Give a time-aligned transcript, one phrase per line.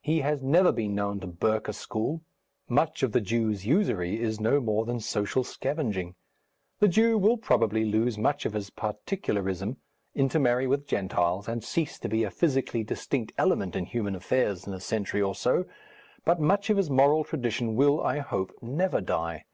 [0.00, 2.22] He has never been known to burke a school.
[2.70, 6.14] Much of the Jew's usury is no more than social scavenging.
[6.78, 9.76] The Jew will probably lose much of his particularism,
[10.14, 14.72] intermarry with Gentiles, and cease to be a physically distinct element in human affairs in
[14.72, 15.66] a century or so.
[16.24, 19.44] But much of his moral tradition will, I hope, never die....